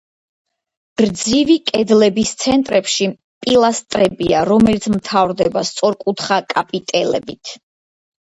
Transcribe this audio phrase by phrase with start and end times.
[1.01, 3.07] გრძივი კედლების ცენტრებში
[3.47, 7.55] პილასტრებია, რომელიც მთავრდება სწორკუთხა კაპიტელებით.